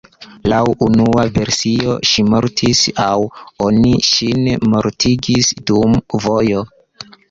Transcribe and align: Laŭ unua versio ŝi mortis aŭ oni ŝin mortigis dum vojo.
Laŭ 0.53 0.61
unua 0.85 1.25
versio 1.35 1.99
ŝi 2.13 2.25
mortis 2.31 2.83
aŭ 3.05 3.13
oni 3.69 3.95
ŝin 4.11 4.45
mortigis 4.75 5.57
dum 5.73 6.01
vojo. 6.29 6.71